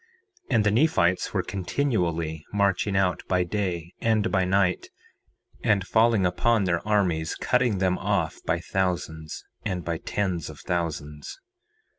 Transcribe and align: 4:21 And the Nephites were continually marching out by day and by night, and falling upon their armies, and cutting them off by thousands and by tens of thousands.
4:21 0.49 0.55
And 0.55 0.63
the 0.63 0.71
Nephites 0.71 1.31
were 1.31 1.43
continually 1.43 2.43
marching 2.51 2.95
out 2.97 3.21
by 3.27 3.43
day 3.43 3.93
and 4.01 4.31
by 4.31 4.43
night, 4.45 4.87
and 5.63 5.85
falling 5.85 6.25
upon 6.25 6.63
their 6.63 6.81
armies, 6.87 7.33
and 7.39 7.47
cutting 7.47 7.77
them 7.77 7.99
off 7.99 8.39
by 8.43 8.59
thousands 8.59 9.45
and 9.63 9.85
by 9.85 9.99
tens 9.99 10.49
of 10.49 10.59
thousands. 10.61 11.39